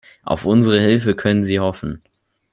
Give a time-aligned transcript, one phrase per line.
[0.23, 2.01] Auf unsere Hilfe können Sie hoffen.